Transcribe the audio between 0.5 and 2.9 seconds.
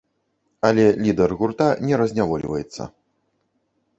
Але лідар гурта не разнявольваецца.